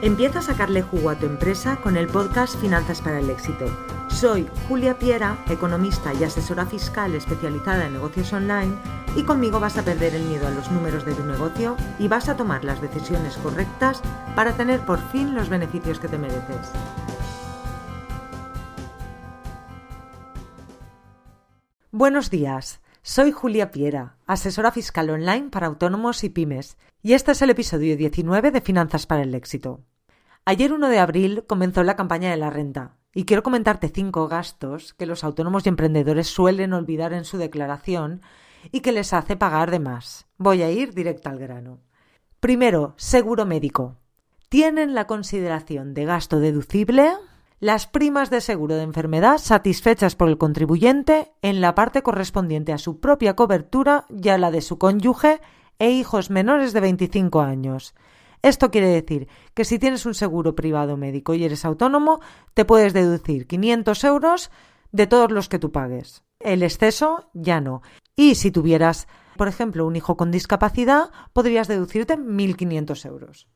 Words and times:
Empieza 0.00 0.38
a 0.38 0.42
sacarle 0.42 0.82
jugo 0.82 1.10
a 1.10 1.16
tu 1.16 1.26
empresa 1.26 1.80
con 1.82 1.96
el 1.96 2.06
podcast 2.06 2.54
Finanzas 2.60 3.02
para 3.02 3.18
el 3.18 3.28
Éxito. 3.30 3.66
Soy 4.06 4.48
Julia 4.68 4.96
Piera, 4.96 5.44
economista 5.50 6.14
y 6.14 6.22
asesora 6.22 6.66
fiscal 6.66 7.16
especializada 7.16 7.86
en 7.86 7.94
negocios 7.94 8.32
online 8.32 8.76
y 9.16 9.24
conmigo 9.24 9.58
vas 9.58 9.76
a 9.76 9.84
perder 9.84 10.14
el 10.14 10.22
miedo 10.22 10.46
a 10.46 10.52
los 10.52 10.70
números 10.70 11.04
de 11.04 11.14
tu 11.14 11.24
negocio 11.24 11.76
y 11.98 12.06
vas 12.06 12.28
a 12.28 12.36
tomar 12.36 12.64
las 12.64 12.80
decisiones 12.80 13.36
correctas 13.38 14.00
para 14.36 14.56
tener 14.56 14.86
por 14.86 15.00
fin 15.10 15.34
los 15.34 15.48
beneficios 15.48 15.98
que 15.98 16.06
te 16.06 16.16
mereces. 16.16 16.70
Buenos 21.90 22.30
días, 22.30 22.80
soy 23.02 23.32
Julia 23.32 23.72
Piera, 23.72 24.16
asesora 24.26 24.70
fiscal 24.70 25.10
online 25.10 25.48
para 25.50 25.66
autónomos 25.66 26.22
y 26.22 26.28
pymes, 26.28 26.76
y 27.02 27.14
este 27.14 27.32
es 27.32 27.42
el 27.42 27.50
episodio 27.50 27.96
19 27.96 28.52
de 28.52 28.60
Finanzas 28.60 29.06
para 29.06 29.22
el 29.22 29.34
Éxito. 29.34 29.82
Ayer 30.50 30.72
1 30.72 30.88
de 30.88 30.98
abril 30.98 31.44
comenzó 31.46 31.82
la 31.82 31.94
campaña 31.94 32.30
de 32.30 32.38
la 32.38 32.48
renta, 32.48 32.96
y 33.12 33.26
quiero 33.26 33.42
comentarte 33.42 33.90
cinco 33.90 34.28
gastos 34.28 34.94
que 34.94 35.04
los 35.04 35.22
autónomos 35.22 35.66
y 35.66 35.68
emprendedores 35.68 36.28
suelen 36.28 36.72
olvidar 36.72 37.12
en 37.12 37.26
su 37.26 37.36
declaración 37.36 38.22
y 38.72 38.80
que 38.80 38.92
les 38.92 39.12
hace 39.12 39.36
pagar 39.36 39.70
de 39.70 39.78
más. 39.78 40.26
Voy 40.38 40.62
a 40.62 40.70
ir 40.70 40.94
directo 40.94 41.28
al 41.28 41.38
grano. 41.38 41.80
Primero, 42.40 42.94
seguro 42.96 43.44
médico. 43.44 43.96
¿Tienen 44.48 44.94
la 44.94 45.06
consideración 45.06 45.92
de 45.92 46.06
gasto 46.06 46.40
deducible? 46.40 47.12
las 47.60 47.86
primas 47.86 48.30
de 48.30 48.40
seguro 48.40 48.76
de 48.76 48.84
enfermedad 48.84 49.36
satisfechas 49.36 50.16
por 50.16 50.30
el 50.30 50.38
contribuyente 50.38 51.30
en 51.42 51.60
la 51.60 51.74
parte 51.74 52.02
correspondiente 52.02 52.72
a 52.72 52.78
su 52.78 53.00
propia 53.00 53.36
cobertura 53.36 54.06
y 54.08 54.30
a 54.30 54.38
la 54.38 54.50
de 54.50 54.62
su 54.62 54.78
cónyuge 54.78 55.42
e 55.78 55.90
hijos 55.90 56.30
menores 56.30 56.72
de 56.72 56.80
25 56.80 57.42
años. 57.42 57.94
Esto 58.42 58.70
quiere 58.70 58.88
decir 58.88 59.28
que 59.54 59.64
si 59.64 59.78
tienes 59.78 60.06
un 60.06 60.14
seguro 60.14 60.54
privado 60.54 60.96
médico 60.96 61.34
y 61.34 61.44
eres 61.44 61.64
autónomo, 61.64 62.20
te 62.54 62.64
puedes 62.64 62.92
deducir 62.92 63.46
500 63.46 64.04
euros 64.04 64.50
de 64.92 65.06
todos 65.06 65.30
los 65.30 65.48
que 65.48 65.58
tú 65.58 65.72
pagues. 65.72 66.24
El 66.40 66.62
exceso 66.62 67.30
ya 67.34 67.60
no. 67.60 67.82
Y 68.16 68.36
si 68.36 68.50
tuvieras, 68.50 69.08
por 69.36 69.48
ejemplo, 69.48 69.86
un 69.86 69.96
hijo 69.96 70.16
con 70.16 70.30
discapacidad, 70.30 71.10
podrías 71.32 71.68
deducirte 71.68 72.16
1.500 72.16 73.06
euros. 73.06 73.48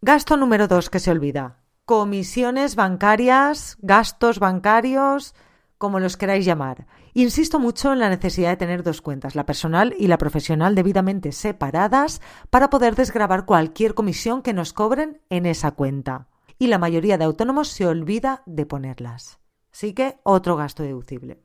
Gasto 0.00 0.36
número 0.36 0.66
2 0.68 0.90
que 0.90 0.98
se 0.98 1.10
olvida 1.10 1.62
comisiones 1.84 2.76
bancarias, 2.76 3.76
gastos 3.80 4.38
bancarios, 4.38 5.34
como 5.82 5.98
los 5.98 6.16
queráis 6.16 6.46
llamar. 6.46 6.86
Insisto 7.12 7.58
mucho 7.58 7.92
en 7.92 7.98
la 7.98 8.08
necesidad 8.08 8.50
de 8.50 8.56
tener 8.56 8.84
dos 8.84 9.00
cuentas, 9.00 9.34
la 9.34 9.46
personal 9.46 9.96
y 9.98 10.06
la 10.06 10.16
profesional, 10.16 10.76
debidamente 10.76 11.32
separadas 11.32 12.20
para 12.50 12.70
poder 12.70 12.94
desgravar 12.94 13.46
cualquier 13.46 13.94
comisión 13.94 14.42
que 14.42 14.52
nos 14.52 14.72
cobren 14.72 15.20
en 15.28 15.44
esa 15.44 15.72
cuenta. 15.72 16.28
Y 16.56 16.68
la 16.68 16.78
mayoría 16.78 17.18
de 17.18 17.24
autónomos 17.24 17.66
se 17.66 17.84
olvida 17.84 18.44
de 18.46 18.64
ponerlas. 18.64 19.40
Así 19.72 19.92
que 19.92 20.20
otro 20.22 20.54
gasto 20.54 20.84
deducible. 20.84 21.42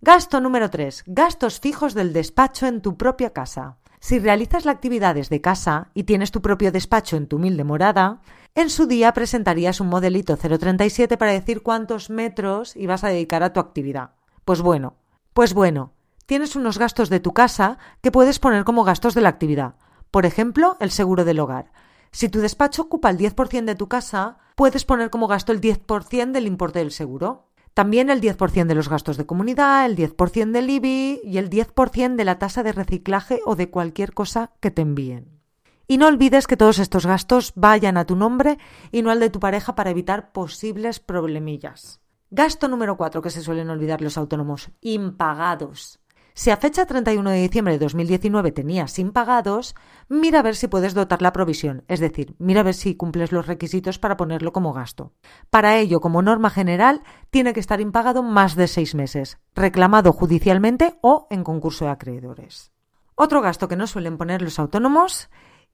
Gasto 0.00 0.40
número 0.40 0.70
3. 0.70 1.02
Gastos 1.08 1.58
fijos 1.58 1.92
del 1.92 2.12
despacho 2.12 2.68
en 2.68 2.82
tu 2.82 2.96
propia 2.96 3.32
casa. 3.32 3.79
Si 4.00 4.18
realizas 4.18 4.64
la 4.64 4.72
actividad 4.72 5.14
desde 5.14 5.42
casa 5.42 5.90
y 5.92 6.04
tienes 6.04 6.30
tu 6.30 6.40
propio 6.40 6.72
despacho 6.72 7.16
en 7.16 7.26
tu 7.26 7.36
humilde 7.36 7.64
morada, 7.64 8.22
en 8.54 8.70
su 8.70 8.86
día 8.86 9.12
presentarías 9.12 9.78
un 9.78 9.88
modelito 9.88 10.38
037 10.38 11.18
para 11.18 11.32
decir 11.32 11.62
cuántos 11.62 12.08
metros 12.08 12.74
ibas 12.76 13.04
a 13.04 13.08
dedicar 13.08 13.42
a 13.42 13.52
tu 13.52 13.60
actividad. 13.60 14.12
Pues 14.46 14.62
bueno, 14.62 14.96
pues 15.34 15.52
bueno, 15.52 15.92
tienes 16.24 16.56
unos 16.56 16.78
gastos 16.78 17.10
de 17.10 17.20
tu 17.20 17.34
casa 17.34 17.76
que 18.00 18.10
puedes 18.10 18.38
poner 18.38 18.64
como 18.64 18.84
gastos 18.84 19.14
de 19.14 19.20
la 19.20 19.28
actividad. 19.28 19.74
Por 20.10 20.24
ejemplo, 20.24 20.78
el 20.80 20.90
seguro 20.90 21.26
del 21.26 21.38
hogar. 21.38 21.70
Si 22.10 22.30
tu 22.30 22.40
despacho 22.40 22.82
ocupa 22.82 23.10
el 23.10 23.18
10% 23.18 23.66
de 23.66 23.74
tu 23.74 23.88
casa, 23.88 24.38
puedes 24.56 24.86
poner 24.86 25.10
como 25.10 25.28
gasto 25.28 25.52
el 25.52 25.60
10% 25.60 26.32
del 26.32 26.46
importe 26.46 26.78
del 26.78 26.90
seguro. 26.90 27.49
También 27.74 28.10
el 28.10 28.20
10% 28.20 28.66
de 28.66 28.74
los 28.74 28.88
gastos 28.88 29.16
de 29.16 29.26
comunidad, 29.26 29.86
el 29.86 29.96
10% 29.96 30.50
del 30.50 30.70
IBI 30.70 31.20
y 31.24 31.38
el 31.38 31.48
10% 31.48 32.16
de 32.16 32.24
la 32.24 32.38
tasa 32.38 32.62
de 32.62 32.72
reciclaje 32.72 33.40
o 33.46 33.54
de 33.56 33.70
cualquier 33.70 34.12
cosa 34.12 34.52
que 34.60 34.70
te 34.70 34.82
envíen. 34.82 35.40
Y 35.86 35.98
no 35.98 36.06
olvides 36.06 36.46
que 36.46 36.56
todos 36.56 36.78
estos 36.78 37.06
gastos 37.06 37.52
vayan 37.56 37.96
a 37.96 38.04
tu 38.04 38.16
nombre 38.16 38.58
y 38.92 39.02
no 39.02 39.10
al 39.10 39.20
de 39.20 39.30
tu 39.30 39.40
pareja 39.40 39.74
para 39.74 39.90
evitar 39.90 40.32
posibles 40.32 41.00
problemillas. 41.00 42.00
Gasto 42.30 42.68
número 42.68 42.96
4 42.96 43.22
que 43.22 43.30
se 43.30 43.42
suelen 43.42 43.70
olvidar 43.70 44.00
los 44.00 44.16
autónomos, 44.16 44.70
impagados. 44.80 45.99
Si 46.34 46.50
a 46.50 46.56
fecha 46.56 46.86
31 46.86 47.30
de 47.30 47.42
diciembre 47.42 47.74
de 47.74 47.78
2019 47.80 48.52
tenías 48.52 48.98
impagados, 48.98 49.74
mira 50.08 50.40
a 50.40 50.42
ver 50.42 50.56
si 50.56 50.68
puedes 50.68 50.94
dotar 50.94 51.22
la 51.22 51.32
provisión, 51.32 51.84
es 51.88 52.00
decir, 52.00 52.34
mira 52.38 52.60
a 52.60 52.64
ver 52.64 52.74
si 52.74 52.94
cumples 52.94 53.32
los 53.32 53.46
requisitos 53.46 53.98
para 53.98 54.16
ponerlo 54.16 54.52
como 54.52 54.72
gasto. 54.72 55.12
Para 55.50 55.76
ello, 55.76 56.00
como 56.00 56.22
norma 56.22 56.50
general, 56.50 57.02
tiene 57.30 57.52
que 57.52 57.60
estar 57.60 57.80
impagado 57.80 58.22
más 58.22 58.54
de 58.56 58.68
seis 58.68 58.94
meses, 58.94 59.38
reclamado 59.54 60.12
judicialmente 60.12 60.98
o 61.02 61.26
en 61.30 61.44
concurso 61.44 61.84
de 61.84 61.90
acreedores. 61.90 62.72
Otro 63.14 63.42
gasto 63.42 63.68
que 63.68 63.76
no 63.76 63.86
suelen 63.86 64.16
poner 64.16 64.40
los 64.40 64.58
autónomos 64.58 65.28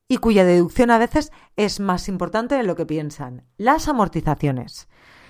y 0.08 0.18
cuya 0.18 0.44
deducción 0.44 0.90
a 0.90 0.98
veces 0.98 1.32
es 1.56 1.80
más 1.80 2.08
importante 2.08 2.54
de 2.54 2.62
lo 2.62 2.76
que 2.76 2.86
piensan, 2.86 3.44
las 3.56 3.88
amortizaciones. 3.88 4.88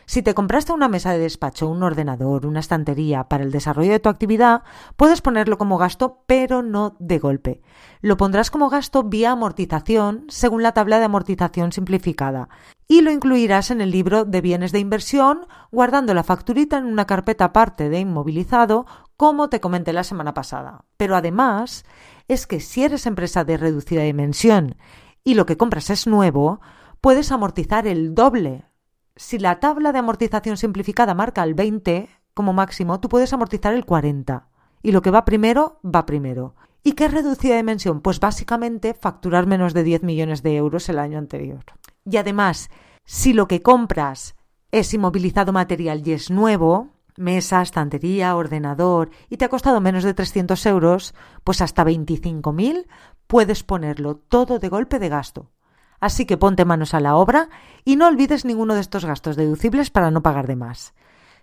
Si 0.09 0.23
te 0.23 0.35
compraste 0.35 0.73
una 0.73 0.87
mesa 0.87 1.13
de 1.13 1.19
despacho, 1.19 1.69
un 1.69 1.83
ordenador, 1.83 2.47
una 2.47 2.61
estantería 2.61 3.25
para 3.25 3.43
el 3.43 3.51
desarrollo 3.51 3.91
de 3.91 3.99
tu 3.99 4.09
actividad, 4.09 4.63
puedes 4.97 5.21
ponerlo 5.21 5.59
como 5.59 5.79
gasto, 5.79 6.23
pero 6.27 6.63
no 6.63 6.95
de 7.01 7.19
golpe. 7.19 7.61
Lo 8.03 8.17
pondrás 8.17 8.53
como 8.53 8.71
gasto 8.71 9.03
vía 9.03 9.33
amortización 9.33 10.25
según 10.29 10.63
la 10.63 10.71
tabla 10.73 11.01
de 11.01 11.07
amortización 11.07 11.73
simplificada 11.73 12.49
y 12.87 13.01
lo 13.01 13.11
incluirás 13.11 13.73
en 13.73 13.81
el 13.81 13.91
libro 13.91 14.25
de 14.25 14.41
bienes 14.41 14.71
de 14.71 14.79
inversión 14.79 15.49
guardando 15.73 16.15
la 16.15 16.23
facturita 16.23 16.79
en 16.79 16.87
una 16.87 17.07
carpeta 17.07 17.47
aparte 17.47 17.89
de 17.89 17.99
inmovilizado 17.99 18.87
como 19.17 19.49
te 19.49 19.61
comenté 19.61 19.93
la 19.93 20.05
semana 20.05 20.35
pasada. 20.35 20.85
Pero 20.97 21.17
además 21.17 21.85
es 22.29 22.47
que 22.47 22.61
si 22.61 22.85
eres 22.85 23.07
empresa 23.07 23.43
de 23.43 23.57
reducida 23.57 24.03
dimensión 24.03 24.77
y 25.25 25.35
lo 25.35 25.47
que 25.47 25.57
compras 25.57 25.91
es 25.91 26.07
nuevo, 26.07 26.61
puedes 27.01 27.33
amortizar 27.33 27.89
el 27.89 28.15
doble 28.15 28.66
si 29.17 29.39
la 29.39 29.61
tabla 29.61 29.93
de 29.93 29.99
amortización 29.99 30.57
simplificada 30.57 31.15
marca 31.15 31.43
el 31.43 31.55
20 31.55 32.09
como 32.35 32.53
máximo, 32.53 33.01
tú 33.01 33.09
puedes 33.09 33.33
amortizar 33.33 33.75
el 33.75 33.87
40. 33.87 34.49
Y 34.83 34.93
lo 34.93 35.03
que 35.03 35.11
va 35.11 35.25
primero, 35.25 35.81
va 35.83 36.07
primero. 36.07 36.55
¿Y 36.83 36.93
qué 36.93 37.09
reducida 37.09 37.57
dimensión? 37.57 38.01
Pues 38.01 38.21
básicamente 38.21 38.95
facturar 38.95 39.47
menos 39.47 39.75
de 39.75 39.83
10 39.83 40.03
millones 40.03 40.43
de 40.43 40.57
euros 40.57 40.89
el 40.89 40.99
año 40.99 41.19
anterior. 41.19 41.65
Y 42.05 42.19
además, 42.19 42.71
si 43.05 43.33
lo 43.33 43.49
que 43.49 43.63
compras 43.63 44.37
es 44.71 44.93
inmovilizado 44.95 45.53
material 45.53 46.07
y 46.07 46.13
es 46.13 46.31
nuevo, 46.31 46.91
mesa, 47.17 47.63
estantería, 47.63 48.37
ordenador, 48.37 49.11
y 49.31 49.39
te 49.39 49.47
ha 49.47 49.49
costado 49.49 49.81
menos 49.81 50.05
de 50.05 50.15
300 50.15 50.65
euros, 50.67 51.15
pues 51.43 51.61
hasta 51.61 51.85
25.000 51.85 52.87
puedes 53.27 53.63
ponerlo 53.63 54.17
todo 54.17 54.59
de 54.59 54.69
golpe 54.69 54.99
de 54.99 55.09
gasto. 55.09 55.51
Así 56.01 56.27
que 56.27 56.37
ponte 56.37 56.65
manos 56.65 56.95
a 56.95 57.01
la 57.01 57.17
obra 57.17 57.49
y 57.85 57.97
no 57.97 58.07
olvides 58.07 58.45
ninguno 58.45 58.75
de 58.75 58.81
estos 58.81 59.05
gastos 59.05 59.37
deducibles 59.37 59.91
para 59.91 60.11
no 60.11 60.23
pagar 60.23 60.47
de 60.47 60.57
más. 60.57 60.95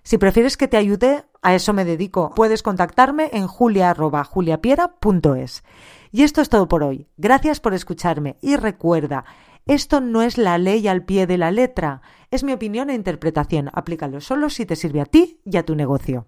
Si 0.03 0.17
prefieres 0.17 0.57
que 0.57 0.67
te 0.67 0.77
ayude, 0.77 1.23
a 1.41 1.55
eso 1.55 1.73
me 1.73 1.85
dedico. 1.85 2.33
Puedes 2.35 2.61
contactarme 2.61 3.29
en 3.33 3.47
julia.juliapiera.es. 3.47 5.63
Y 6.11 6.23
esto 6.23 6.41
es 6.41 6.49
todo 6.49 6.67
por 6.67 6.83
hoy. 6.83 7.07
Gracias 7.17 7.61
por 7.61 7.73
escucharme 7.73 8.35
y 8.41 8.57
recuerda, 8.57 9.23
esto 9.65 10.01
no 10.01 10.21
es 10.21 10.37
la 10.37 10.57
ley 10.57 10.89
al 10.89 11.05
pie 11.05 11.25
de 11.25 11.37
la 11.37 11.49
letra, 11.49 12.01
es 12.31 12.43
mi 12.43 12.51
opinión 12.51 12.89
e 12.89 12.95
interpretación. 12.95 13.69
Aplícalo 13.73 14.19
solo 14.19 14.49
si 14.49 14.65
te 14.65 14.75
sirve 14.75 14.99
a 14.99 15.05
ti 15.05 15.39
y 15.45 15.55
a 15.55 15.63
tu 15.63 15.75
negocio. 15.75 16.27